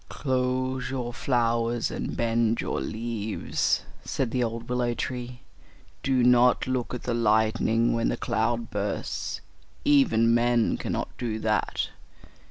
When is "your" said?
0.89-1.13, 2.59-2.81